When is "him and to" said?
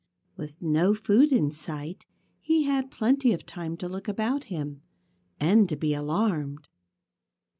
4.45-5.75